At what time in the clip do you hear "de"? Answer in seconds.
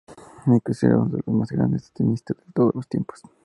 1.17-1.23, 2.35-2.51